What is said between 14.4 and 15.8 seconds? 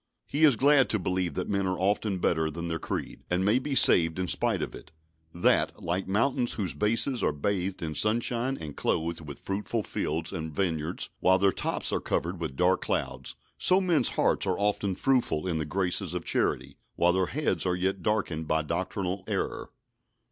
are often fruitful in the